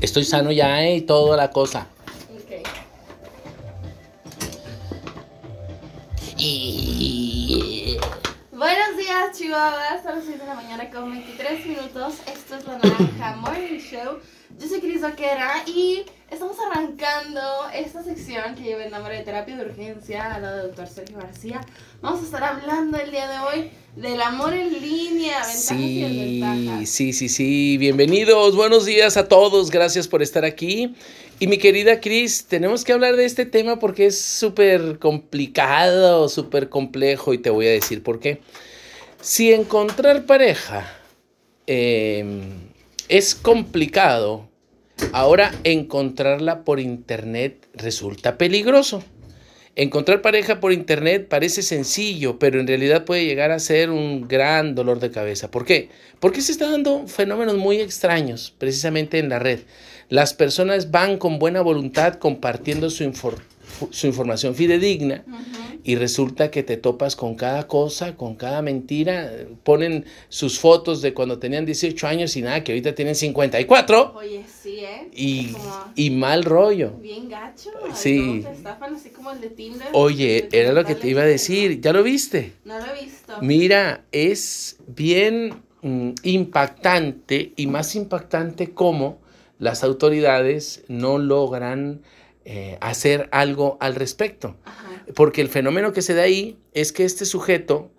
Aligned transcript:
Estoy 0.00 0.24
sano 0.24 0.50
ya, 0.50 0.82
¿eh? 0.82 0.96
Y 0.96 1.00
toda 1.02 1.36
la 1.36 1.50
cosa. 1.50 1.86
Ok. 2.34 2.66
Y... 6.38 7.96
Buenos 8.52 8.96
días, 8.96 9.36
Chihuahuas. 9.36 10.02
Son 10.02 10.16
las 10.16 10.24
6 10.24 10.38
de 10.38 10.46
la 10.46 10.54
mañana 10.54 10.90
con 10.90 11.10
23 11.10 11.66
minutos. 11.66 12.14
Esto 12.26 12.56
es 12.56 12.66
la 12.66 12.78
Naranja 12.78 13.36
Morning 13.36 13.78
Show. 13.78 14.18
Yo 14.58 14.68
soy 14.68 14.80
Cris 14.80 15.00
Vaquera 15.00 15.62
y 15.66 16.02
estamos 16.30 16.56
arrancando 16.70 17.40
esta 17.74 18.02
sección 18.02 18.54
que 18.54 18.62
lleva 18.64 18.84
el 18.84 18.90
nombre 18.90 19.16
de 19.16 19.22
terapia 19.22 19.56
de 19.56 19.64
urgencia 19.64 20.34
al 20.34 20.42
lado 20.42 20.56
del 20.58 20.66
doctor 20.68 20.86
Sergio 20.88 21.18
García. 21.18 21.60
Vamos 22.02 22.20
a 22.20 22.24
estar 22.24 22.42
hablando 22.44 22.98
el 22.98 23.10
día 23.10 23.28
de 23.28 23.38
hoy 23.38 23.70
del 23.96 24.20
amor 24.20 24.52
en 24.52 24.70
línea, 24.72 25.38
ventajas 25.38 25.70
y 25.72 25.76
Sí, 25.78 26.02
desventajas. 26.02 26.88
sí, 26.90 27.12
sí, 27.14 27.28
sí. 27.30 27.78
Bienvenidos, 27.78 28.54
buenos 28.54 28.84
días 28.84 29.16
a 29.16 29.28
todos. 29.28 29.70
Gracias 29.70 30.08
por 30.08 30.20
estar 30.22 30.44
aquí. 30.44 30.94
Y 31.38 31.46
mi 31.46 31.56
querida 31.56 32.00
Cris, 32.00 32.44
tenemos 32.44 32.84
que 32.84 32.92
hablar 32.92 33.16
de 33.16 33.24
este 33.24 33.46
tema 33.46 33.78
porque 33.78 34.06
es 34.06 34.20
súper 34.20 34.98
complicado, 34.98 36.28
súper 36.28 36.68
complejo 36.68 37.32
y 37.32 37.38
te 37.38 37.48
voy 37.48 37.66
a 37.66 37.70
decir 37.70 38.02
por 38.02 38.20
qué. 38.20 38.40
Si 39.22 39.52
encontrar 39.52 40.26
pareja 40.26 40.92
eh, 41.66 42.24
es 43.10 43.34
complicado, 43.34 44.48
ahora 45.12 45.52
encontrarla 45.64 46.62
por 46.62 46.78
internet 46.78 47.68
resulta 47.74 48.38
peligroso. 48.38 49.02
Encontrar 49.74 50.22
pareja 50.22 50.60
por 50.60 50.72
internet 50.72 51.26
parece 51.28 51.62
sencillo, 51.62 52.38
pero 52.38 52.60
en 52.60 52.68
realidad 52.68 53.04
puede 53.04 53.24
llegar 53.24 53.50
a 53.50 53.58
ser 53.58 53.90
un 53.90 54.28
gran 54.28 54.76
dolor 54.76 55.00
de 55.00 55.10
cabeza. 55.10 55.50
¿Por 55.50 55.64
qué? 55.64 55.88
Porque 56.20 56.40
se 56.40 56.52
están 56.52 56.70
dando 56.70 57.08
fenómenos 57.08 57.56
muy 57.56 57.80
extraños 57.80 58.54
precisamente 58.58 59.18
en 59.18 59.28
la 59.28 59.40
red. 59.40 59.60
Las 60.08 60.32
personas 60.32 60.92
van 60.92 61.18
con 61.18 61.40
buena 61.40 61.62
voluntad 61.62 62.14
compartiendo 62.14 62.90
su, 62.90 63.04
infor- 63.04 63.42
su 63.90 64.06
información 64.06 64.54
fidedigna 64.54 65.24
y 65.82 65.96
resulta 65.96 66.50
que 66.50 66.62
te 66.62 66.76
topas 66.76 67.16
con 67.16 67.34
cada 67.34 67.66
cosa, 67.66 68.16
con 68.16 68.34
cada 68.34 68.62
mentira. 68.62 69.30
Ponen 69.64 70.04
sus 70.28 70.58
fotos 70.58 71.00
de 71.02 71.14
cuando 71.14 71.38
tenían 71.38 71.64
18 71.64 72.06
años 72.06 72.36
y 72.36 72.42
nada, 72.42 72.62
que 72.62 72.72
ahorita 72.72 72.94
tienen 72.94 73.14
54 73.14 74.14
Oye, 74.16 74.44
sí, 74.62 74.80
¿eh? 74.80 75.08
y, 75.96 76.10
mal 76.10 76.44
rollo. 76.44 76.92
bien 77.00 77.28
gacho. 77.28 77.70
Sí. 77.94 78.10
Sí. 78.20 78.42
Te 78.42 78.52
estafan 78.52 78.94
así 78.94 79.10
como 79.10 79.32
el 79.32 79.40
de 79.40 79.50
Tinder. 79.50 79.88
Oye, 79.92 80.48
De 80.50 80.60
era 80.60 80.72
lo 80.72 80.84
que 80.84 80.94
te 80.94 81.08
iba 81.08 81.22
a 81.22 81.26
decir, 81.26 81.80
¿ya 81.80 81.92
lo 81.92 82.02
viste? 82.02 82.52
No, 82.64 82.78
no 82.78 82.86
lo 82.86 82.94
he 82.94 83.04
visto. 83.04 83.34
Mira, 83.40 84.04
es 84.12 84.76
bien 84.86 85.62
mm, 85.82 86.10
impactante 86.22 87.52
y 87.56 87.66
más 87.66 87.94
impactante 87.94 88.72
cómo 88.72 89.18
las 89.58 89.84
autoridades 89.84 90.84
no 90.88 91.18
logran 91.18 92.02
eh, 92.44 92.78
hacer 92.80 93.28
algo 93.32 93.76
al 93.80 93.94
respecto. 93.94 94.56
Ajá. 94.64 95.04
Porque 95.14 95.40
el 95.40 95.48
fenómeno 95.48 95.92
que 95.92 96.02
se 96.02 96.14
da 96.14 96.22
ahí 96.22 96.56
es 96.72 96.92
que 96.92 97.04
este 97.04 97.24
sujeto 97.24 97.90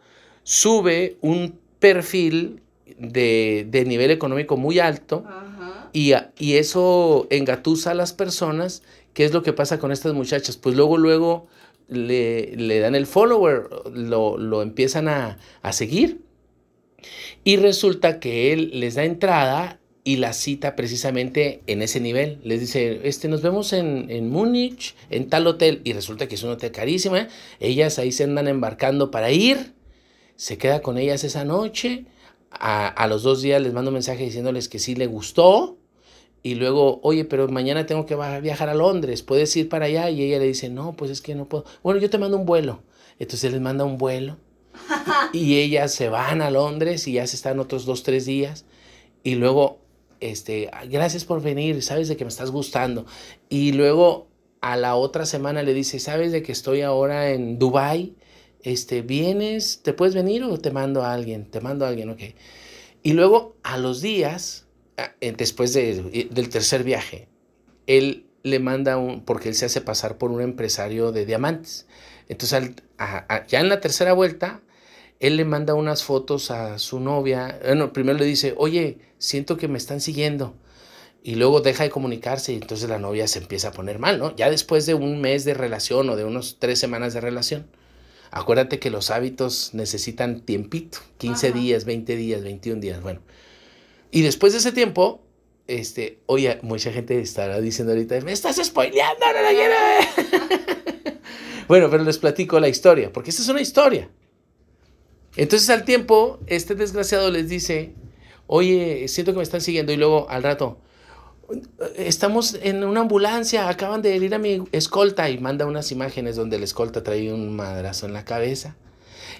sube 0.43 1.17
un 1.21 1.59
perfil 1.79 2.61
de, 2.97 3.67
de 3.69 3.85
nivel 3.85 4.11
económico 4.11 4.55
muy 4.55 4.79
alto 4.79 5.25
y, 5.91 6.13
y 6.37 6.53
eso 6.53 7.27
engatusa 7.29 7.91
a 7.91 7.95
las 7.95 8.13
personas. 8.13 8.83
¿Qué 9.13 9.25
es 9.25 9.33
lo 9.33 9.43
que 9.43 9.51
pasa 9.51 9.77
con 9.77 9.91
estas 9.91 10.13
muchachas? 10.13 10.55
Pues 10.55 10.75
luego, 10.75 10.97
luego 10.97 11.47
le, 11.89 12.55
le 12.55 12.79
dan 12.79 12.95
el 12.95 13.07
follower, 13.07 13.67
lo, 13.93 14.37
lo 14.37 14.61
empiezan 14.61 15.09
a, 15.09 15.37
a 15.61 15.73
seguir. 15.73 16.21
Y 17.43 17.57
resulta 17.57 18.21
que 18.21 18.53
él 18.53 18.71
les 18.79 18.95
da 18.95 19.03
entrada 19.03 19.80
y 20.03 20.17
la 20.17 20.33
cita 20.33 20.75
precisamente 20.75 21.61
en 21.67 21.81
ese 21.81 21.99
nivel. 21.99 22.39
Les 22.43 22.59
dice, 22.59 23.01
este, 23.03 23.27
nos 23.27 23.41
vemos 23.41 23.71
en, 23.73 24.09
en 24.09 24.29
Múnich, 24.29 24.95
en 25.09 25.29
tal 25.29 25.45
hotel. 25.47 25.81
Y 25.83 25.93
resulta 25.93 26.27
que 26.27 26.35
es 26.35 26.43
un 26.43 26.51
hotel 26.51 26.71
carísimo. 26.71 27.17
¿eh? 27.17 27.27
Ellas 27.59 27.99
ahí 27.99 28.11
se 28.11 28.23
andan 28.23 28.47
embarcando 28.47 29.11
para 29.11 29.31
ir. 29.31 29.73
Se 30.35 30.57
queda 30.57 30.81
con 30.81 30.97
ellas 30.97 31.23
esa 31.23 31.45
noche. 31.45 32.05
A, 32.49 32.87
a 32.87 33.07
los 33.07 33.23
dos 33.23 33.41
días 33.41 33.61
les 33.61 33.73
mando 33.73 33.89
un 33.89 33.93
mensaje 33.93 34.23
diciéndoles 34.23 34.69
que 34.69 34.79
sí 34.79 34.95
le 34.95 35.05
gustó. 35.05 35.77
Y 36.43 36.55
luego, 36.55 36.99
oye, 37.03 37.23
pero 37.23 37.47
mañana 37.47 37.85
tengo 37.85 38.07
que 38.07 38.15
viajar 38.41 38.69
a 38.69 38.73
Londres, 38.73 39.21
¿puedes 39.21 39.55
ir 39.55 39.69
para 39.69 39.85
allá? 39.85 40.09
Y 40.09 40.23
ella 40.23 40.39
le 40.39 40.47
dice, 40.47 40.69
no, 40.69 40.93
pues 40.93 41.11
es 41.11 41.21
que 41.21 41.35
no 41.35 41.47
puedo. 41.47 41.65
Bueno, 41.83 41.99
yo 41.99 42.09
te 42.09 42.17
mando 42.17 42.37
un 42.37 42.47
vuelo. 42.47 42.81
Entonces 43.19 43.43
él 43.43 43.51
les 43.51 43.61
manda 43.61 43.85
un 43.85 43.99
vuelo. 43.99 44.37
y 45.33 45.57
ellas 45.57 45.93
se 45.93 46.09
van 46.09 46.41
a 46.41 46.49
Londres 46.49 47.07
y 47.07 47.13
ya 47.13 47.27
se 47.27 47.35
están 47.35 47.59
otros 47.59 47.85
dos, 47.85 48.01
tres 48.01 48.25
días. 48.25 48.65
Y 49.23 49.35
luego, 49.35 49.80
este, 50.21 50.71
gracias 50.89 51.25
por 51.25 51.41
venir, 51.41 51.81
sabes 51.83 52.07
de 52.07 52.15
que 52.17 52.23
me 52.23 52.29
estás 52.29 52.51
gustando. 52.51 53.05
Y 53.49 53.73
luego 53.73 54.27
a 54.61 54.77
la 54.77 54.95
otra 54.95 55.25
semana 55.25 55.63
le 55.63 55.73
dice, 55.73 55.99
sabes 55.99 56.31
de 56.31 56.43
que 56.43 56.51
estoy 56.51 56.81
ahora 56.81 57.31
en 57.31 57.59
Dubai. 57.59 58.15
Este, 58.63 59.01
vienes, 59.01 59.81
¿te 59.83 59.91
puedes 59.93 60.13
venir 60.13 60.43
o 60.43 60.57
te 60.59 60.69
mando 60.71 61.03
a 61.03 61.13
alguien? 61.13 61.49
Te 61.49 61.61
mando 61.61 61.83
a 61.85 61.89
alguien, 61.89 62.11
ok. 62.11 62.21
Y 63.03 63.13
luego 63.13 63.55
a 63.63 63.77
los 63.79 64.01
días, 64.01 64.67
ah, 64.97 65.11
eh, 65.19 65.33
después 65.35 65.73
de- 65.73 66.27
del 66.31 66.49
tercer 66.49 66.83
viaje, 66.83 67.27
él 67.87 68.27
le 68.43 68.59
manda 68.59 68.97
un, 68.97 69.21
porque 69.25 69.49
él 69.49 69.55
se 69.55 69.65
hace 69.65 69.81
pasar 69.81 70.17
por 70.19 70.31
un 70.31 70.41
empresario 70.41 71.11
de 71.11 71.25
diamantes. 71.25 71.87
Entonces, 72.29 72.71
ya 73.47 73.59
en 73.59 73.69
la 73.69 73.81
tercera 73.81 74.13
vuelta, 74.13 74.61
él 75.21 75.37
le 75.37 75.45
manda 75.45 75.75
unas 75.75 76.03
fotos 76.03 76.49
a 76.49 76.79
su 76.79 76.99
novia. 76.99 77.59
Bueno, 77.63 77.93
primero 77.93 78.17
le 78.17 78.25
dice, 78.25 78.55
oye, 78.57 78.97
siento 79.19 79.55
que 79.55 79.67
me 79.67 79.77
están 79.77 80.01
siguiendo. 80.01 80.55
Y 81.23 81.35
luego 81.35 81.61
deja 81.61 81.83
de 81.83 81.91
comunicarse 81.91 82.53
y 82.53 82.55
entonces 82.55 82.89
la 82.89 82.97
novia 82.97 83.27
se 83.27 83.37
empieza 83.37 83.67
a 83.67 83.71
poner 83.71 83.99
mal, 83.99 84.17
¿no? 84.17 84.35
Ya 84.35 84.49
después 84.49 84.87
de 84.87 84.95
un 84.95 85.21
mes 85.21 85.45
de 85.45 85.53
relación 85.53 86.09
o 86.09 86.15
de 86.15 86.25
unos 86.25 86.57
tres 86.57 86.79
semanas 86.79 87.13
de 87.13 87.21
relación. 87.21 87.67
Acuérdate 88.31 88.79
que 88.79 88.89
los 88.89 89.11
hábitos 89.11 89.75
necesitan 89.75 90.41
tiempito, 90.41 90.97
15 91.19 91.47
Ajá. 91.49 91.55
días, 91.55 91.85
20 91.85 92.15
días, 92.15 92.41
21 92.41 92.81
días, 92.81 92.99
bueno. 93.03 93.19
Y 94.09 94.23
después 94.23 94.53
de 94.53 94.59
ese 94.59 94.71
tiempo, 94.71 95.21
este, 95.67 96.17
oye, 96.25 96.57
mucha 96.63 96.91
gente 96.91 97.21
estará 97.21 97.61
diciendo 97.61 97.93
ahorita, 97.93 98.19
me 98.21 98.31
estás 98.31 98.55
spoileando, 98.55 99.23
no 99.23 99.41
lo 99.43 99.49
quiero 99.49 99.75
ver". 99.75 101.19
bueno, 101.67 101.91
pero 101.91 102.03
les 102.03 102.17
platico 102.17 102.59
la 102.59 102.69
historia, 102.69 103.13
porque 103.13 103.29
esta 103.29 103.43
es 103.43 103.49
una 103.49 103.61
historia. 103.61 104.09
Entonces 105.35 105.69
al 105.69 105.85
tiempo, 105.85 106.39
este 106.47 106.75
desgraciado 106.75 107.31
les 107.31 107.47
dice, 107.49 107.93
oye, 108.47 109.07
siento 109.07 109.31
que 109.31 109.37
me 109.37 109.43
están 109.43 109.61
siguiendo 109.61 109.91
y 109.93 109.97
luego 109.97 110.29
al 110.29 110.43
rato, 110.43 110.77
estamos 111.95 112.57
en 112.61 112.83
una 112.83 113.01
ambulancia, 113.01 113.69
acaban 113.69 114.01
de 114.01 114.15
herir 114.15 114.35
a 114.35 114.39
mi 114.39 114.63
escolta 114.71 115.29
y 115.29 115.37
manda 115.37 115.65
unas 115.65 115.91
imágenes 115.91 116.35
donde 116.35 116.57
el 116.57 116.63
escolta 116.63 117.03
trae 117.03 117.31
un 117.31 117.55
madrazo 117.55 118.05
en 118.05 118.13
la 118.13 118.25
cabeza. 118.25 118.75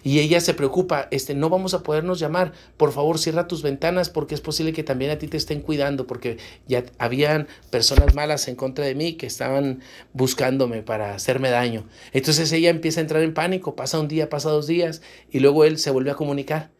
Y 0.04 0.20
ella 0.20 0.42
se 0.42 0.54
preocupa, 0.54 1.08
este, 1.12 1.34
no 1.34 1.50
vamos 1.50 1.74
a 1.74 1.84
podernos 1.84 2.20
llamar, 2.20 2.54
por 2.78 2.92
favor 2.92 3.20
cierra 3.20 3.48
tus 3.48 3.62
ventanas 3.62 4.10
porque 4.10 4.36
es 4.36 4.42
posible 4.42 4.74
que 4.74 4.84
también 4.84 5.12
a 5.12 5.18
ti 5.18 5.28
te 5.28 5.38
estén 5.38 5.62
cuidando 5.62 6.08
porque 6.08 6.38
ya 6.68 6.84
habían 6.98 7.48
personas 7.70 8.16
malas 8.16 8.48
en 8.48 8.56
contra 8.56 8.86
de 8.86 8.96
mí 8.96 9.14
que 9.14 9.28
estaban 9.28 9.82
buscándome 10.14 10.82
para 10.82 11.16
hacerme 11.16 11.50
daño. 11.50 11.88
Entonces 12.14 12.52
ella 12.52 12.70
empieza 12.70 13.00
a 13.00 13.04
entrar 13.04 13.24
en 13.24 13.34
pánico, 13.34 13.76
pasa 13.76 14.00
un 14.00 14.08
día, 14.08 14.30
pasa 14.30 14.50
dos 14.50 14.68
días 14.68 15.02
y 15.30 15.40
luego 15.40 15.66
él 15.66 15.78
se 15.78 15.92
vuelve 15.92 16.12
a 16.12 16.16
comunicar. 16.16 16.72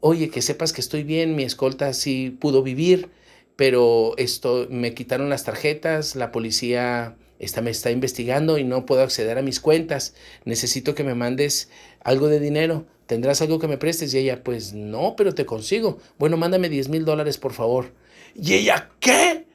Oye, 0.00 0.30
que 0.30 0.42
sepas 0.42 0.72
que 0.72 0.80
estoy 0.80 1.02
bien, 1.02 1.36
mi 1.36 1.42
escolta 1.42 1.92
sí 1.92 2.36
pudo 2.38 2.62
vivir, 2.62 3.10
pero 3.56 4.14
esto, 4.18 4.66
me 4.70 4.94
quitaron 4.94 5.30
las 5.30 5.44
tarjetas, 5.44 6.14
la 6.14 6.30
policía 6.30 7.16
está, 7.38 7.62
me 7.62 7.70
está 7.70 7.90
investigando 7.90 8.58
y 8.58 8.64
no 8.64 8.86
puedo 8.86 9.02
acceder 9.02 9.38
a 9.38 9.42
mis 9.42 9.60
cuentas. 9.60 10.14
Necesito 10.44 10.94
que 10.94 11.04
me 11.04 11.14
mandes 11.14 11.70
algo 12.06 12.28
de 12.28 12.38
dinero. 12.38 12.86
¿Tendrás 13.06 13.42
algo 13.42 13.58
que 13.58 13.66
me 13.66 13.78
prestes? 13.78 14.14
Y 14.14 14.18
ella, 14.18 14.44
pues 14.44 14.72
no, 14.72 15.14
pero 15.16 15.34
te 15.34 15.44
consigo. 15.44 15.98
Bueno, 16.18 16.36
mándame 16.36 16.68
10 16.68 16.88
mil 16.88 17.04
dólares, 17.04 17.36
por 17.36 17.52
favor. 17.52 17.92
Y 18.34 18.54
ella, 18.54 18.90
¿qué? 19.00 19.46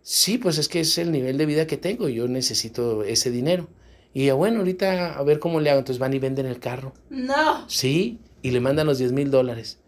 Sí, 0.00 0.38
pues 0.38 0.56
es 0.56 0.68
que 0.68 0.80
es 0.80 0.96
el 0.96 1.12
nivel 1.12 1.36
de 1.36 1.44
vida 1.44 1.66
que 1.66 1.76
tengo. 1.76 2.08
Yo 2.08 2.26
necesito 2.26 3.04
ese 3.04 3.30
dinero. 3.30 3.68
Y 4.14 4.22
ella, 4.22 4.34
bueno, 4.34 4.60
ahorita 4.60 5.18
a 5.18 5.22
ver 5.24 5.38
cómo 5.38 5.60
le 5.60 5.68
hago. 5.68 5.80
Entonces 5.80 6.00
van 6.00 6.14
y 6.14 6.18
venden 6.18 6.46
el 6.46 6.58
carro. 6.58 6.94
No. 7.10 7.68
Sí, 7.68 8.18
y 8.40 8.50
le 8.50 8.60
mandan 8.60 8.86
los 8.86 8.96
10 8.96 9.12
mil 9.12 9.30
dólares. 9.30 9.78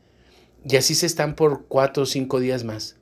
Y 0.69 0.77
así 0.77 0.95
se 0.95 1.07
están 1.07 1.35
por 1.35 1.65
cuatro 1.67 2.03
o 2.03 2.07
cinco 2.07 2.41
días 2.41 2.63
más. 2.65 2.97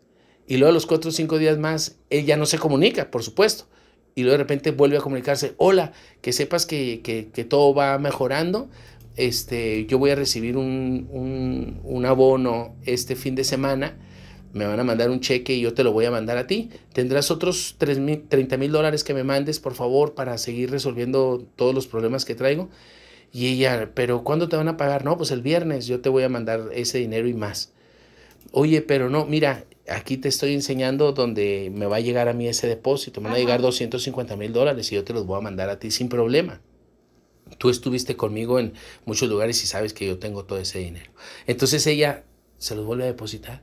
Y 0.46 0.58
luego 0.58 0.70
a 0.70 0.74
los 0.74 0.86
cuatro 0.86 1.08
o 1.10 1.12
cinco 1.12 1.38
días 1.38 1.58
más, 1.58 1.96
él 2.10 2.26
ya 2.26 2.36
no 2.36 2.46
se 2.46 2.58
comunica, 2.58 3.10
por 3.10 3.24
supuesto. 3.24 3.66
Y 4.14 4.22
luego 4.22 4.32
de 4.38 4.44
repente 4.44 4.70
vuelve 4.70 4.96
a 4.98 5.00
comunicarse, 5.00 5.54
hola, 5.56 5.92
que 6.20 6.32
sepas 6.32 6.66
que, 6.66 7.00
que- 7.02 7.44
todo 7.44 7.74
va 7.74 7.98
mejorando. 7.98 8.68
Este, 9.16 9.86
yo 9.86 9.98
voy 9.98 10.10
a 10.10 10.14
recibir 10.16 10.56
un, 10.56 11.08
un- 11.84 12.06
abono 12.06 12.74
este 12.84 13.16
fin 13.16 13.34
de 13.34 13.44
semana. 13.44 13.96
Me 14.52 14.66
van 14.66 14.78
a 14.78 14.84
mandar 14.84 15.10
un 15.10 15.20
cheque 15.20 15.54
y 15.54 15.60
yo 15.60 15.74
te 15.74 15.82
lo 15.82 15.92
voy 15.92 16.04
a 16.04 16.10
mandar 16.12 16.36
a 16.38 16.46
ti. 16.46 16.70
Tendrás 16.92 17.30
otros 17.30 17.74
3 17.78 17.98
mil- 17.98 18.22
30 18.28 18.56
mil 18.56 18.70
dólares 18.72 19.02
que 19.02 19.14
me 19.14 19.24
mandes, 19.24 19.58
por 19.60 19.74
favor, 19.74 20.14
para 20.14 20.38
seguir 20.38 20.70
resolviendo 20.70 21.44
todos 21.56 21.74
los 21.74 21.86
problemas 21.88 22.24
que 22.24 22.34
traigo. 22.36 22.68
Y 23.32 23.48
ella, 23.48 23.90
pero 23.94 24.24
¿cuándo 24.24 24.48
te 24.48 24.56
van 24.56 24.68
a 24.68 24.76
pagar? 24.76 25.04
No, 25.04 25.16
pues 25.16 25.30
el 25.32 25.42
viernes 25.42 25.86
yo 25.86 26.00
te 26.00 26.08
voy 26.08 26.22
a 26.24 26.28
mandar 26.28 26.70
ese 26.74 26.98
dinero 26.98 27.28
y 27.28 27.34
más. 27.34 27.72
Oye, 28.52 28.82
pero 28.82 29.10
no, 29.10 29.26
mira, 29.26 29.64
aquí 29.88 30.16
te 30.16 30.28
estoy 30.28 30.54
enseñando 30.54 31.12
donde 31.12 31.70
me 31.74 31.86
va 31.86 31.96
a 31.96 32.00
llegar 32.00 32.28
a 32.28 32.32
mí 32.32 32.48
ese 32.48 32.66
depósito, 32.66 33.20
me 33.20 33.28
van 33.28 33.36
a 33.36 33.38
llegar 33.38 33.60
250 33.60 34.36
mil 34.36 34.52
dólares 34.52 34.90
y 34.92 34.94
yo 34.94 35.04
te 35.04 35.12
los 35.12 35.26
voy 35.26 35.38
a 35.38 35.42
mandar 35.42 35.68
a 35.68 35.78
ti 35.78 35.90
sin 35.90 36.08
problema. 36.08 36.60
Tú 37.58 37.68
estuviste 37.68 38.16
conmigo 38.16 38.58
en 38.58 38.72
muchos 39.04 39.28
lugares 39.28 39.62
y 39.62 39.66
sabes 39.66 39.92
que 39.92 40.06
yo 40.06 40.18
tengo 40.18 40.44
todo 40.44 40.58
ese 40.58 40.78
dinero. 40.78 41.10
Entonces 41.46 41.86
ella 41.86 42.24
se 42.58 42.74
los 42.74 42.86
vuelve 42.86 43.04
a 43.04 43.08
depositar. 43.08 43.62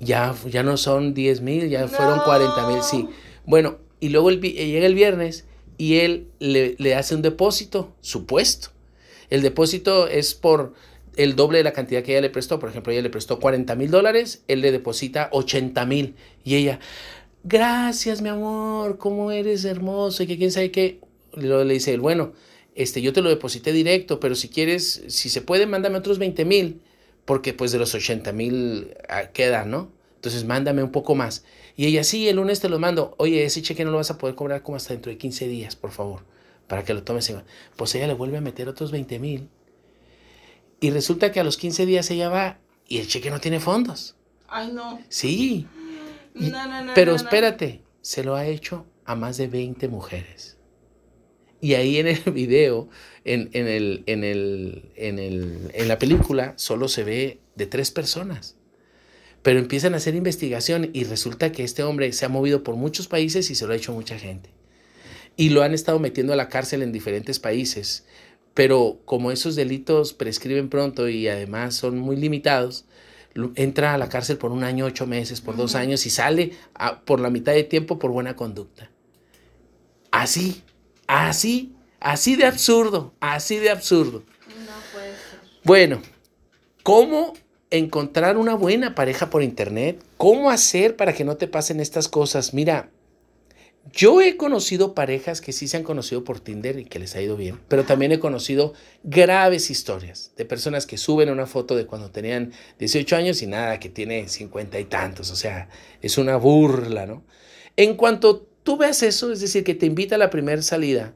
Ya, 0.00 0.34
ya 0.46 0.62
no 0.62 0.76
son 0.76 1.12
10 1.12 1.42
mil, 1.42 1.68
ya 1.68 1.86
fueron 1.88 2.20
40 2.20 2.68
mil, 2.68 2.82
sí. 2.82 3.08
Bueno, 3.44 3.78
y 4.00 4.08
luego 4.08 4.30
llega 4.30 4.86
el 4.86 4.94
viernes 4.94 5.46
y 5.76 5.98
él 5.98 6.30
le, 6.38 6.76
le 6.78 6.94
hace 6.94 7.14
un 7.14 7.22
depósito, 7.22 7.94
supuesto. 8.00 8.70
El 9.28 9.42
depósito 9.42 10.08
es 10.08 10.34
por 10.34 10.72
el 11.18 11.34
doble 11.34 11.58
de 11.58 11.64
la 11.64 11.72
cantidad 11.72 12.02
que 12.02 12.12
ella 12.12 12.22
le 12.22 12.30
prestó. 12.30 12.58
Por 12.58 12.70
ejemplo, 12.70 12.92
ella 12.92 13.02
le 13.02 13.10
prestó 13.10 13.38
40 13.40 13.74
mil 13.74 13.90
dólares, 13.90 14.42
él 14.48 14.62
le 14.62 14.72
deposita 14.72 15.28
80 15.32 15.84
mil. 15.84 16.14
Y 16.44 16.54
ella, 16.54 16.78
gracias 17.44 18.22
mi 18.22 18.30
amor, 18.30 18.98
cómo 18.98 19.32
eres 19.32 19.64
hermoso. 19.64 20.22
Y 20.22 20.26
que 20.26 20.38
quién 20.38 20.52
sabe 20.52 20.70
qué. 20.70 21.00
Le, 21.34 21.64
le 21.64 21.74
dice 21.74 21.92
él, 21.92 22.00
bueno, 22.00 22.32
este, 22.74 23.02
yo 23.02 23.12
te 23.12 23.20
lo 23.20 23.28
deposité 23.28 23.72
directo, 23.72 24.20
pero 24.20 24.34
si 24.36 24.48
quieres, 24.48 25.02
si 25.08 25.28
se 25.28 25.42
puede, 25.42 25.66
mándame 25.66 25.98
otros 25.98 26.18
20 26.18 26.44
mil, 26.44 26.80
porque 27.24 27.52
pues 27.52 27.72
de 27.72 27.78
los 27.78 27.94
80 27.94 28.32
mil 28.32 28.94
ah, 29.08 29.24
queda, 29.32 29.64
¿no? 29.64 29.90
Entonces 30.14 30.44
mándame 30.44 30.82
un 30.84 30.92
poco 30.92 31.16
más. 31.16 31.44
Y 31.76 31.86
ella, 31.86 32.04
sí, 32.04 32.28
el 32.28 32.36
lunes 32.36 32.60
te 32.60 32.68
lo 32.68 32.78
mando. 32.78 33.14
Oye, 33.18 33.44
ese 33.44 33.60
cheque 33.60 33.84
no 33.84 33.90
lo 33.90 33.98
vas 33.98 34.10
a 34.10 34.18
poder 34.18 34.36
cobrar 34.36 34.62
como 34.62 34.76
hasta 34.76 34.94
dentro 34.94 35.10
de 35.10 35.18
15 35.18 35.48
días, 35.48 35.76
por 35.76 35.90
favor, 35.90 36.22
para 36.68 36.84
que 36.84 36.94
lo 36.94 37.02
tomes. 37.02 37.32
Pues 37.76 37.94
ella 37.96 38.06
le 38.06 38.14
vuelve 38.14 38.36
a 38.36 38.40
meter 38.40 38.68
otros 38.68 38.92
20 38.92 39.18
mil 39.18 39.48
y 40.80 40.90
resulta 40.90 41.32
que 41.32 41.40
a 41.40 41.44
los 41.44 41.56
15 41.56 41.86
días 41.86 42.10
ella 42.10 42.28
va 42.28 42.58
y 42.86 42.98
el 42.98 43.08
cheque 43.08 43.30
no 43.30 43.40
tiene 43.40 43.60
fondos. 43.60 44.16
Ay, 44.48 44.70
no. 44.72 45.00
Sí. 45.08 45.66
No, 46.34 46.66
no, 46.66 46.84
no. 46.84 46.92
Pero 46.94 47.14
espérate, 47.14 47.82
se 48.00 48.24
lo 48.24 48.36
ha 48.36 48.46
hecho 48.46 48.86
a 49.04 49.14
más 49.14 49.36
de 49.36 49.48
20 49.48 49.88
mujeres. 49.88 50.56
Y 51.60 51.74
ahí 51.74 51.98
en 51.98 52.06
el 52.06 52.20
video, 52.32 52.88
en, 53.24 53.50
en, 53.52 53.66
el, 53.66 54.04
en, 54.06 54.24
el, 54.24 54.92
en, 54.96 55.18
el, 55.18 55.70
en 55.74 55.88
la 55.88 55.98
película, 55.98 56.54
solo 56.56 56.88
se 56.88 57.04
ve 57.04 57.40
de 57.56 57.66
tres 57.66 57.90
personas. 57.90 58.56
Pero 59.42 59.58
empiezan 59.58 59.94
a 59.94 59.98
hacer 59.98 60.14
investigación 60.14 60.90
y 60.92 61.04
resulta 61.04 61.52
que 61.52 61.64
este 61.64 61.82
hombre 61.82 62.12
se 62.12 62.24
ha 62.24 62.28
movido 62.28 62.62
por 62.62 62.76
muchos 62.76 63.08
países 63.08 63.50
y 63.50 63.54
se 63.54 63.66
lo 63.66 63.72
ha 63.72 63.76
hecho 63.76 63.92
mucha 63.92 64.18
gente. 64.18 64.50
Y 65.36 65.50
lo 65.50 65.62
han 65.62 65.74
estado 65.74 65.98
metiendo 66.00 66.32
a 66.32 66.36
la 66.36 66.48
cárcel 66.48 66.82
en 66.82 66.92
diferentes 66.92 67.38
países 67.38 68.04
pero 68.58 68.98
como 69.04 69.30
esos 69.30 69.54
delitos 69.54 70.14
prescriben 70.14 70.68
pronto 70.68 71.08
y 71.08 71.28
además 71.28 71.76
son 71.76 71.96
muy 71.96 72.16
limitados, 72.16 72.86
entra 73.54 73.94
a 73.94 73.98
la 73.98 74.08
cárcel 74.08 74.36
por 74.36 74.50
un 74.50 74.64
año, 74.64 74.84
ocho 74.84 75.06
meses, 75.06 75.40
por 75.40 75.54
dos 75.54 75.76
años 75.76 76.04
y 76.06 76.10
sale 76.10 76.54
por 77.04 77.20
la 77.20 77.30
mitad 77.30 77.52
de 77.52 77.62
tiempo 77.62 78.00
por 78.00 78.10
buena 78.10 78.34
conducta. 78.34 78.90
Así, 80.10 80.64
así, 81.06 81.76
así 82.00 82.34
de 82.34 82.46
absurdo, 82.46 83.14
así 83.20 83.58
de 83.58 83.70
absurdo. 83.70 84.24
No 84.48 84.72
puede 84.92 85.10
ser. 85.10 85.38
Bueno, 85.62 86.02
¿cómo 86.82 87.34
encontrar 87.70 88.36
una 88.36 88.56
buena 88.56 88.96
pareja 88.96 89.30
por 89.30 89.44
internet? 89.44 90.02
¿Cómo 90.16 90.50
hacer 90.50 90.96
para 90.96 91.12
que 91.12 91.22
no 91.22 91.36
te 91.36 91.46
pasen 91.46 91.78
estas 91.78 92.08
cosas? 92.08 92.54
Mira, 92.54 92.90
yo 93.92 94.20
he 94.20 94.36
conocido 94.36 94.94
parejas 94.94 95.40
que 95.40 95.52
sí 95.52 95.68
se 95.68 95.76
han 95.76 95.82
conocido 95.82 96.24
por 96.24 96.40
Tinder 96.40 96.78
y 96.78 96.84
que 96.84 96.98
les 96.98 97.14
ha 97.16 97.22
ido 97.22 97.36
bien, 97.36 97.60
pero 97.68 97.84
también 97.84 98.12
he 98.12 98.18
conocido 98.18 98.74
graves 99.04 99.70
historias 99.70 100.32
de 100.36 100.44
personas 100.44 100.86
que 100.86 100.98
suben 100.98 101.30
una 101.30 101.46
foto 101.46 101.76
de 101.76 101.86
cuando 101.86 102.10
tenían 102.10 102.52
18 102.78 103.16
años 103.16 103.42
y 103.42 103.46
nada, 103.46 103.78
que 103.78 103.88
tiene 103.88 104.28
50 104.28 104.78
y 104.80 104.84
tantos, 104.84 105.30
o 105.30 105.36
sea, 105.36 105.68
es 106.02 106.18
una 106.18 106.36
burla, 106.36 107.06
¿no? 107.06 107.24
En 107.76 107.94
cuanto 107.94 108.46
tú 108.62 108.76
ves 108.76 109.02
eso, 109.02 109.32
es 109.32 109.40
decir, 109.40 109.64
que 109.64 109.74
te 109.74 109.86
invita 109.86 110.16
a 110.16 110.18
la 110.18 110.30
primera 110.30 110.62
salida 110.62 111.14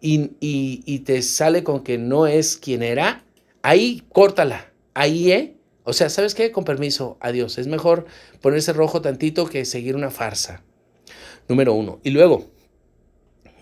y, 0.00 0.32
y, 0.40 0.98
te 1.00 1.20
sale 1.22 1.62
con 1.62 1.84
que 1.84 1.98
no 1.98 2.26
es 2.26 2.56
quien 2.56 2.82
era, 2.82 3.24
ahí 3.62 4.02
córtala, 4.12 4.72
ahí, 4.94 5.30
¿eh? 5.30 5.56
O 5.84 5.92
sea, 5.92 6.08
¿sabes 6.08 6.34
qué? 6.34 6.52
Con 6.52 6.64
permiso, 6.64 7.18
adiós. 7.20 7.58
Es 7.58 7.66
mejor 7.66 8.06
ponerse 8.40 8.72
rojo 8.72 9.02
tantito 9.02 9.46
que 9.46 9.64
seguir 9.64 9.96
una 9.96 10.10
farsa. 10.10 10.62
Número 11.50 11.74
uno. 11.74 11.98
Y 12.04 12.10
luego, 12.10 12.48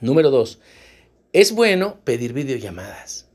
número 0.02 0.28
dos, 0.28 0.60
es 1.32 1.52
bueno 1.52 1.96
pedir 2.04 2.34
videollamadas 2.34 3.30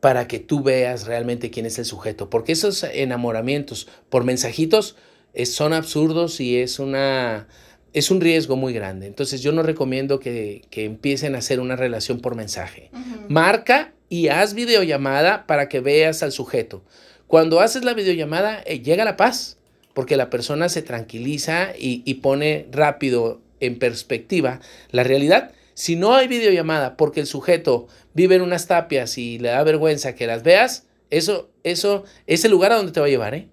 para 0.00 0.26
que 0.26 0.38
tú 0.38 0.62
veas 0.62 1.06
realmente 1.06 1.50
quién 1.50 1.66
es 1.66 1.78
el 1.78 1.84
sujeto, 1.84 2.30
porque 2.30 2.52
esos 2.52 2.82
enamoramientos 2.82 3.88
por 4.08 4.24
mensajitos 4.24 4.96
son 5.44 5.74
absurdos 5.74 6.40
y 6.40 6.56
es 6.56 6.78
una 6.78 7.46
es 7.92 8.10
un 8.10 8.22
riesgo 8.22 8.56
muy 8.56 8.72
grande. 8.72 9.06
Entonces 9.06 9.42
yo 9.42 9.52
no 9.52 9.62
recomiendo 9.62 10.18
que, 10.18 10.62
empiecen 10.70 11.34
a 11.34 11.38
hacer 11.38 11.60
una 11.60 11.76
relación 11.76 12.20
por 12.20 12.36
mensaje. 12.36 12.90
Marca 13.28 13.92
y 14.08 14.28
haz 14.28 14.54
videollamada 14.54 15.46
para 15.46 15.68
que 15.68 15.80
veas 15.80 16.22
al 16.22 16.32
sujeto. 16.32 16.82
Cuando 17.26 17.60
haces 17.60 17.84
la 17.84 17.92
videollamada, 17.92 18.62
eh, 18.64 18.80
llega 18.80 19.04
la 19.04 19.18
paz, 19.18 19.58
porque 19.92 20.16
la 20.16 20.30
persona 20.30 20.70
se 20.70 20.80
tranquiliza 20.80 21.74
y, 21.78 22.02
y 22.06 22.14
pone 22.14 22.66
rápido 22.72 23.42
en 23.60 23.78
perspectiva 23.78 24.60
la 24.90 25.04
realidad. 25.04 25.52
Si 25.74 25.96
no 25.96 26.14
hay 26.14 26.28
videollamada 26.28 26.96
porque 26.96 27.20
el 27.20 27.26
sujeto 27.26 27.86
vive 28.12 28.34
en 28.34 28.42
unas 28.42 28.66
tapias 28.66 29.16
y 29.18 29.38
le 29.38 29.50
da 29.50 29.62
vergüenza 29.62 30.14
que 30.14 30.26
las 30.26 30.42
veas, 30.42 30.86
eso, 31.10 31.50
eso 31.64 32.04
es 32.26 32.44
el 32.44 32.50
lugar 32.50 32.72
a 32.72 32.76
donde 32.76 32.92
te 32.92 33.00
va 33.00 33.06
a 33.06 33.10
llevar, 33.10 33.34
¿eh? 33.34 33.48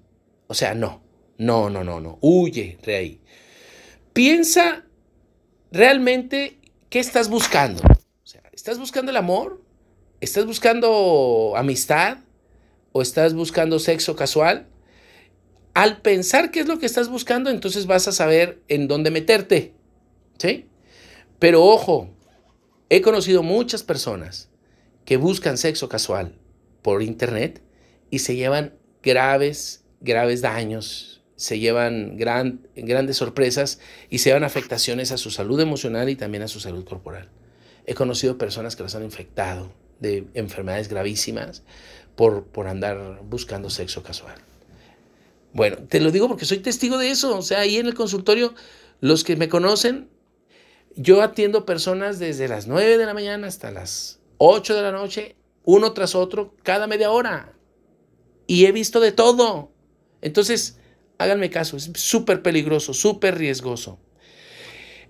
O 0.47 0.53
sea, 0.53 0.73
no, 0.73 1.01
no, 1.37 1.69
no, 1.69 1.83
no, 1.83 1.99
no, 1.99 2.17
huye 2.21 2.77
de 2.85 2.95
ahí. 2.95 3.21
Piensa 4.13 4.85
realmente 5.71 6.59
qué 6.89 6.99
estás 6.99 7.29
buscando. 7.29 7.81
O 7.83 8.27
sea, 8.27 8.41
¿estás 8.51 8.79
buscando 8.79 9.11
el 9.11 9.17
amor? 9.17 9.61
¿Estás 10.21 10.45
buscando 10.45 11.53
amistad? 11.55 12.19
¿O 12.91 13.01
estás 13.01 13.33
buscando 13.33 13.79
sexo 13.79 14.15
casual? 14.15 14.67
Al 15.73 16.01
pensar 16.01 16.49
qué 16.49 16.61
es 16.61 16.67
lo 16.67 16.79
que 16.79 16.87
estás 16.87 17.09
buscando, 17.09 17.51
entonces 17.51 17.85
vas 17.85 18.07
a 18.07 18.11
saber 18.11 18.61
en 18.67 18.87
dónde 18.87 19.11
meterte. 19.11 19.75
¿Sí? 20.37 20.67
Pero 21.39 21.63
ojo, 21.63 22.09
he 22.89 23.01
conocido 23.01 23.43
muchas 23.43 23.83
personas 23.83 24.49
que 25.05 25.17
buscan 25.17 25.57
sexo 25.57 25.89
casual 25.89 26.35
por 26.81 27.03
internet 27.03 27.61
y 28.09 28.19
se 28.19 28.35
llevan 28.35 28.73
graves, 29.03 29.83
graves 30.01 30.41
daños, 30.41 31.21
se 31.35 31.59
llevan 31.59 32.17
gran, 32.17 32.67
grandes 32.75 33.17
sorpresas 33.17 33.79
y 34.09 34.19
se 34.19 34.29
llevan 34.29 34.43
afectaciones 34.43 35.11
a 35.11 35.17
su 35.17 35.31
salud 35.31 35.59
emocional 35.59 36.09
y 36.09 36.15
también 36.15 36.43
a 36.43 36.47
su 36.47 36.59
salud 36.59 36.83
corporal. 36.85 37.29
He 37.85 37.93
conocido 37.93 38.37
personas 38.37 38.75
que 38.75 38.83
los 38.83 38.95
han 38.95 39.03
infectado 39.03 39.71
de 39.99 40.25
enfermedades 40.33 40.89
gravísimas 40.89 41.63
por, 42.15 42.45
por 42.45 42.67
andar 42.67 43.21
buscando 43.23 43.69
sexo 43.69 44.03
casual. 44.03 44.35
Bueno, 45.53 45.77
te 45.87 45.99
lo 45.99 46.11
digo 46.11 46.27
porque 46.27 46.45
soy 46.45 46.59
testigo 46.59 46.97
de 46.97 47.11
eso. 47.11 47.37
O 47.37 47.41
sea, 47.41 47.61
ahí 47.61 47.77
en 47.77 47.85
el 47.85 47.93
consultorio, 47.93 48.53
los 48.99 49.23
que 49.23 49.35
me 49.35 49.47
conocen 49.47 50.09
yo 50.97 51.21
atiendo 51.21 51.65
personas 51.65 52.17
desde 52.17 52.47
las 52.47 52.67
9 52.67 52.97
de 52.97 53.05
la 53.05 53.13
mañana 53.13 53.47
hasta 53.47 53.71
las 53.71 54.19
8 54.37 54.75
de 54.75 54.81
la 54.81 54.91
noche, 54.91 55.35
uno 55.63 55.93
tras 55.93 56.15
otro, 56.15 56.55
cada 56.63 56.87
media 56.87 57.11
hora. 57.11 57.53
Y 58.47 58.65
he 58.65 58.71
visto 58.71 58.99
de 58.99 59.11
todo. 59.11 59.71
Entonces, 60.21 60.79
háganme 61.19 61.51
caso, 61.51 61.77
es 61.77 61.91
súper 61.93 62.41
peligroso, 62.41 62.93
súper 62.93 63.37
riesgoso. 63.37 63.99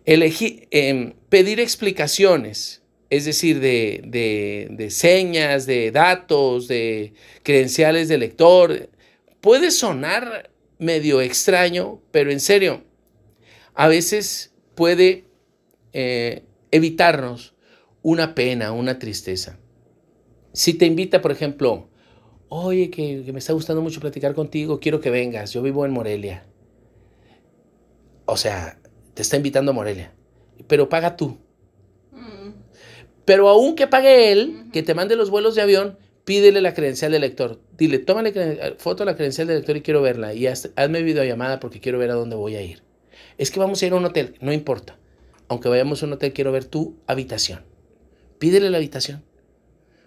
Elegir, 0.05 0.67
em, 0.71 1.13
pedir 1.29 1.59
explicaciones, 1.61 2.83
es 3.09 3.23
decir, 3.23 3.61
de, 3.61 4.01
de, 4.05 4.67
de 4.71 4.89
señas, 4.89 5.65
de 5.65 5.91
datos, 5.91 6.67
de 6.67 7.13
credenciales 7.43 8.09
de 8.09 8.17
lector, 8.17 8.89
puede 9.39 9.71
sonar 9.71 10.51
medio 10.79 11.21
extraño, 11.21 12.01
pero 12.11 12.31
en 12.31 12.41
serio, 12.41 12.83
a 13.73 13.87
veces 13.87 14.53
puede 14.75 15.26
eh, 15.93 16.43
evitarnos 16.71 17.55
una 18.01 18.35
pena, 18.35 18.71
una 18.71 18.99
tristeza. 18.99 19.59
Si 20.53 20.73
te 20.73 20.85
invita, 20.85 21.21
por 21.21 21.31
ejemplo, 21.31 21.89
oye, 22.49 22.89
que, 22.89 23.23
me 23.31 23.39
está 23.39 23.53
gustando 23.53 23.81
mucho 23.81 23.99
platicar 23.99 24.33
contigo, 24.33 24.79
quiero 24.79 25.01
que 25.01 25.09
vengas, 25.09 25.53
yo 25.53 25.61
vivo 25.61 25.85
en 25.85 25.91
Morelia. 25.91 26.45
O 28.25 28.37
sea, 28.37 28.79
te 29.13 29.21
está 29.21 29.37
invitando 29.37 29.71
a 29.71 29.73
Morelia, 29.73 30.13
pero 30.67 30.89
paga 30.89 31.15
tú. 31.15 31.37
Mm. 32.11 32.51
Pero 33.25 33.49
aún 33.49 33.75
que 33.75 33.87
pague 33.87 34.31
él, 34.31 34.65
que 34.71 34.83
te 34.83 34.93
mande 34.93 35.15
los 35.15 35.29
vuelos 35.29 35.55
de 35.55 35.61
avión, 35.61 35.97
pídele 36.25 36.61
la 36.61 36.73
credencial 36.73 37.11
del 37.11 37.21
lector. 37.21 37.61
Dile, 37.77 37.99
tómale 37.99 38.75
foto 38.77 39.03
de 39.03 39.11
la 39.11 39.15
credencial 39.15 39.47
del 39.47 39.57
lector 39.57 39.77
y 39.77 39.81
quiero 39.81 40.01
verla. 40.01 40.33
Y 40.33 40.47
hazme 40.47 41.03
videollamada 41.03 41.59
porque 41.59 41.79
quiero 41.79 41.99
ver 41.99 42.11
a 42.11 42.15
dónde 42.15 42.35
voy 42.35 42.55
a 42.55 42.61
ir. 42.61 42.83
Es 43.37 43.51
que 43.51 43.59
vamos 43.59 43.81
a 43.81 43.85
ir 43.85 43.93
a 43.93 43.95
un 43.95 44.05
hotel, 44.05 44.35
no 44.41 44.51
importa 44.51 44.97
aunque 45.47 45.69
vayamos 45.69 46.01
a 46.01 46.05
un 46.05 46.13
hotel, 46.13 46.33
quiero 46.33 46.51
ver 46.51 46.65
tu 46.65 46.97
habitación. 47.07 47.63
Pídele 48.39 48.69
la 48.69 48.77
habitación. 48.77 49.23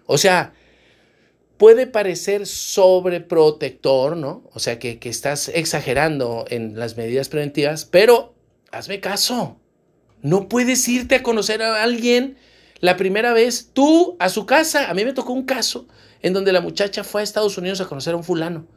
O 0.05 0.17
sea, 0.17 0.53
puede 1.61 1.87
parecer 1.87 2.47
sobreprotector, 2.47 4.17
¿no? 4.17 4.49
O 4.53 4.59
sea, 4.59 4.79
que, 4.79 4.99
estás 5.03 5.47
exagerando 5.49 6.45
en 6.49 6.77
las 6.77 6.97
medidas 6.97 7.29
preventivas, 7.29 7.85
pero 7.85 8.33
hazme 8.71 8.99
caso. 8.99 9.59
No 10.23 10.49
puedes 10.49 10.87
irte 10.87 11.15
a 11.15 11.23
conocer 11.23 11.61
a 11.61 11.83
alguien 11.83 12.35
la 12.79 12.97
primera 12.97 13.31
vez 13.33 13.69
tú 13.73 14.17
a 14.19 14.29
su 14.29 14.45
casa. 14.45 14.89
A 14.89 14.93
mí 14.93 15.05
me 15.05 15.13
tocó 15.13 15.33
un 15.33 15.45
caso 15.45 15.87
en 16.21 16.33
donde 16.33 16.51
la 16.51 16.61
muchacha 16.61 17.03
fue 17.03 17.21
a 17.21 17.23
Estados 17.23 17.57
Unidos 17.57 17.79
a 17.79 17.87
conocer 17.87 18.15
a 18.15 18.17
un 18.17 18.23
fulano. 18.23 18.67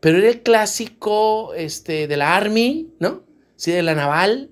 Pero 0.00 0.18
era 0.18 0.28
el 0.28 0.42
clásico 0.42 1.54
este, 1.54 2.08
de 2.08 2.16
la 2.16 2.36
Army, 2.36 2.90
¿no? 2.98 3.24
Sí, 3.56 3.70
de 3.72 3.82
la 3.82 3.94
naval, 3.94 4.50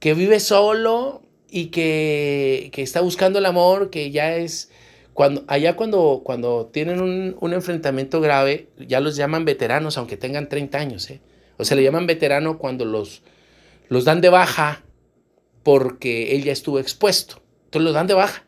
que 0.00 0.14
vive 0.14 0.40
solo 0.40 1.22
y 1.48 1.66
que, 1.66 2.70
que 2.72 2.82
está 2.82 3.00
buscando 3.00 3.38
el 3.38 3.46
amor, 3.46 3.90
que 3.90 4.10
ya 4.10 4.34
es... 4.34 4.70
Cuando, 5.12 5.44
allá 5.48 5.76
cuando, 5.76 6.22
cuando 6.24 6.70
tienen 6.72 7.00
un, 7.00 7.36
un, 7.38 7.52
enfrentamiento 7.52 8.20
grave, 8.20 8.68
ya 8.78 9.00
los 9.00 9.16
llaman 9.16 9.44
veteranos, 9.44 9.98
aunque 9.98 10.16
tengan 10.16 10.48
30 10.48 10.78
años. 10.78 11.10
¿eh? 11.10 11.20
O 11.58 11.64
sea, 11.64 11.76
le 11.76 11.82
llaman 11.82 12.06
veterano 12.06 12.58
cuando 12.58 12.86
los, 12.86 13.22
los 13.88 14.04
dan 14.04 14.22
de 14.22 14.30
baja 14.30 14.82
porque 15.62 16.34
él 16.34 16.44
ya 16.44 16.52
estuvo 16.52 16.78
expuesto. 16.78 17.42
Entonces 17.66 17.84
los 17.84 17.94
dan 17.94 18.06
de 18.06 18.14
baja. 18.14 18.44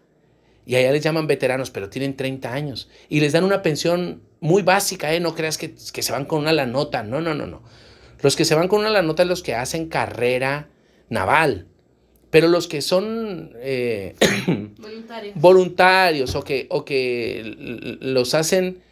Y 0.64 0.76
allá 0.76 0.92
les 0.92 1.02
llaman 1.02 1.26
veteranos, 1.26 1.70
pero 1.70 1.90
tienen 1.90 2.16
30 2.16 2.52
años. 2.52 2.88
Y 3.10 3.20
les 3.20 3.32
dan 3.32 3.44
una 3.44 3.60
pensión 3.60 4.22
muy 4.40 4.62
básica, 4.62 5.12
¿eh? 5.12 5.20
No 5.20 5.34
creas 5.34 5.58
que, 5.58 5.74
que 5.92 6.02
se 6.02 6.12
van 6.12 6.24
con 6.24 6.38
una 6.38 6.52
la 6.52 6.64
nota. 6.64 7.02
No, 7.02 7.20
no, 7.20 7.34
no, 7.34 7.46
no. 7.46 7.62
Los 8.22 8.36
que 8.36 8.44
se 8.44 8.54
van 8.54 8.68
con 8.68 8.80
una 8.80 8.90
la 8.90 9.02
nota 9.02 9.24
los 9.24 9.42
que 9.42 9.54
hacen 9.54 9.88
carrera 9.88 10.68
naval. 11.12 11.66
Pero 12.30 12.48
los 12.48 12.66
que 12.66 12.80
son 12.80 13.52
eh, 13.56 14.14
Voluntarios. 14.78 15.34
voluntarios 15.40 16.34
o 16.34 16.42
que, 16.42 16.66
o 16.70 16.84
que 16.84 17.98
los 18.00 18.34
hacen... 18.34 18.82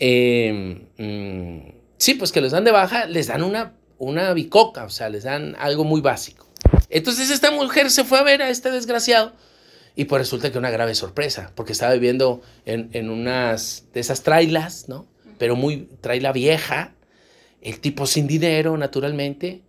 Eh, 0.00 0.88
mm, 0.98 1.78
sí, 1.96 2.14
pues 2.14 2.32
que 2.32 2.40
los 2.40 2.50
dan 2.50 2.64
de 2.64 2.72
baja, 2.72 3.06
les 3.06 3.28
dan 3.28 3.44
una, 3.44 3.74
una 3.98 4.32
bicoca, 4.34 4.84
o 4.84 4.90
sea, 4.90 5.08
les 5.08 5.22
dan 5.22 5.54
algo 5.60 5.84
muy 5.84 6.00
básico. 6.00 6.48
Entonces 6.90 7.30
esta 7.30 7.52
mujer 7.52 7.90
se 7.90 8.02
fue 8.02 8.18
a 8.18 8.24
ver 8.24 8.42
a 8.42 8.50
este 8.50 8.72
desgraciado 8.72 9.32
y 9.94 10.06
pues 10.06 10.20
resulta 10.20 10.50
que 10.50 10.58
una 10.58 10.70
grave 10.70 10.96
sorpresa, 10.96 11.52
porque 11.54 11.72
estaba 11.72 11.92
viviendo 11.92 12.42
en, 12.66 12.90
en 12.94 13.10
unas 13.10 13.84
de 13.94 14.00
esas 14.00 14.22
trailas, 14.22 14.88
¿no? 14.88 15.06
Pero 15.38 15.54
muy 15.54 15.88
traila 16.00 16.32
vieja, 16.32 16.94
el 17.60 17.78
tipo 17.78 18.06
sin 18.06 18.26
dinero, 18.26 18.76
naturalmente, 18.76 19.62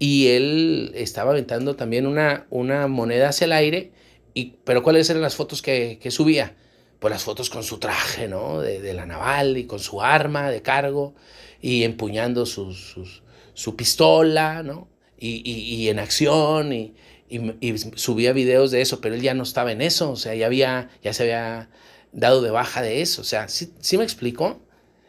y 0.00 0.28
él 0.28 0.92
estaba 0.94 1.32
aventando 1.32 1.76
también 1.76 2.06
una, 2.06 2.46
una 2.48 2.88
moneda 2.88 3.28
hacia 3.28 3.44
el 3.44 3.52
aire, 3.52 3.92
y, 4.32 4.56
pero 4.64 4.82
¿cuáles 4.82 5.10
eran 5.10 5.20
las 5.20 5.36
fotos 5.36 5.60
que, 5.60 5.98
que 6.02 6.10
subía? 6.10 6.56
Pues 6.98 7.12
las 7.12 7.22
fotos 7.22 7.50
con 7.50 7.62
su 7.62 7.78
traje, 7.78 8.26
¿no? 8.26 8.62
De, 8.62 8.80
de, 8.80 8.94
la 8.94 9.04
naval 9.04 9.58
y 9.58 9.66
con 9.66 9.78
su 9.78 10.00
arma 10.00 10.50
de 10.50 10.62
cargo 10.62 11.14
y 11.60 11.84
empuñando 11.84 12.46
su 12.46 13.76
pistola, 13.76 14.62
¿no? 14.62 14.88
Y, 15.18 15.42
y, 15.44 15.74
y 15.74 15.88
en 15.90 15.98
acción 15.98 16.72
y, 16.72 16.94
y, 17.28 17.76
subía 17.96 18.32
videos 18.32 18.70
de 18.70 18.80
eso, 18.80 19.02
pero 19.02 19.14
él 19.14 19.20
ya 19.20 19.34
no 19.34 19.42
estaba 19.42 19.70
en 19.70 19.82
eso, 19.82 20.12
o 20.12 20.16
sea, 20.16 20.34
ya, 20.34 20.46
había, 20.46 20.88
ya 21.02 21.12
se 21.12 21.24
había 21.24 21.68
dado 22.12 22.40
de 22.40 22.50
baja 22.50 22.80
de 22.80 23.02
eso, 23.02 23.20
o 23.20 23.24
sea, 23.24 23.48
¿sí, 23.48 23.70
¿sí 23.80 23.98
me 23.98 24.04
explico? 24.04 24.62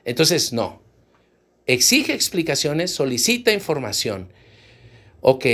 Entonces, 0.03 0.51
no, 0.51 0.81
exige 1.65 2.13
explicaciones, 2.13 2.93
solicita 2.93 3.53
información. 3.53 4.33
Ok, 5.21 5.45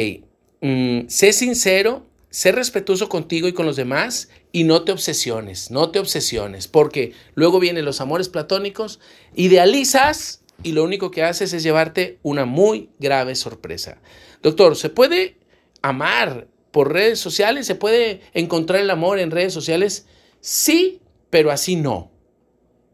mm, 0.61 1.07
sé 1.07 1.33
sincero, 1.33 2.05
sé 2.29 2.53
respetuoso 2.53 3.09
contigo 3.09 3.49
y 3.49 3.53
con 3.53 3.65
los 3.65 3.75
demás 3.75 4.29
y 4.53 4.63
no 4.63 4.83
te 4.83 4.93
obsesiones, 4.93 5.71
no 5.71 5.91
te 5.91 5.99
obsesiones, 5.99 6.69
porque 6.69 7.13
luego 7.35 7.59
vienen 7.59 7.83
los 7.83 7.99
amores 7.99 8.29
platónicos, 8.29 9.01
idealizas 9.35 10.41
y 10.63 10.71
lo 10.71 10.85
único 10.85 11.11
que 11.11 11.23
haces 11.23 11.51
es 11.51 11.63
llevarte 11.63 12.17
una 12.23 12.45
muy 12.45 12.89
grave 12.97 13.35
sorpresa. 13.35 14.01
Doctor, 14.41 14.77
¿se 14.77 14.89
puede 14.89 15.37
amar 15.81 16.47
por 16.71 16.93
redes 16.93 17.19
sociales? 17.19 17.67
¿Se 17.67 17.75
puede 17.75 18.21
encontrar 18.33 18.81
el 18.81 18.89
amor 18.89 19.19
en 19.19 19.31
redes 19.31 19.53
sociales? 19.53 20.07
Sí, 20.39 21.01
pero 21.29 21.51
así 21.51 21.75
no. 21.75 22.11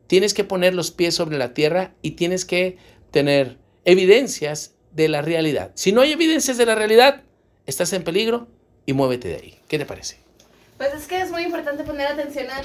Tienes 0.07 0.33
que 0.33 0.43
poner 0.43 0.73
los 0.73 0.91
pies 0.91 1.13
sobre 1.13 1.37
la 1.37 1.53
tierra 1.53 1.95
y 2.01 2.11
tienes 2.11 2.45
que 2.45 2.77
tener 3.11 3.59
evidencias 3.85 4.72
de 4.93 5.07
la 5.07 5.21
realidad. 5.21 5.71
Si 5.75 5.91
no 5.91 6.01
hay 6.01 6.11
evidencias 6.11 6.57
de 6.57 6.65
la 6.65 6.75
realidad, 6.75 7.21
estás 7.65 7.93
en 7.93 8.03
peligro 8.03 8.47
y 8.85 8.93
muévete 8.93 9.27
de 9.27 9.35
ahí. 9.35 9.59
¿Qué 9.67 9.77
te 9.77 9.85
parece? 9.85 10.17
Pues 10.77 10.93
es 10.93 11.07
que 11.07 11.21
es 11.21 11.31
muy 11.31 11.43
importante 11.43 11.83
poner 11.83 12.07
atención 12.07 12.49
a 12.49 12.61